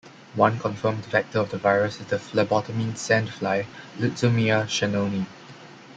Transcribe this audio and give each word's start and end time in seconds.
One 0.33 0.57
confirmed 0.57 1.05
vector 1.05 1.37
of 1.41 1.51
the 1.51 1.59
virus 1.59 1.99
is 2.01 2.07
the 2.07 2.17
phlebotomine 2.17 2.97
sand 2.97 3.29
fly 3.29 3.67
"Lutzomyia 3.99 4.63
shannoni". 4.67 5.27